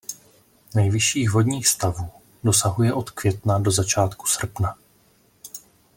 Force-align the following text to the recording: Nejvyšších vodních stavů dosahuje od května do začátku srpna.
Nejvyšších 0.75 1.31
vodních 1.33 1.67
stavů 1.67 2.09
dosahuje 2.43 2.93
od 2.93 3.09
května 3.09 3.59
do 3.59 3.71
začátku 3.71 4.25
srpna. 4.27 4.77